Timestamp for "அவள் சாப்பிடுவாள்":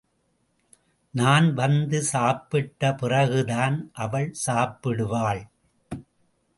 3.93-5.43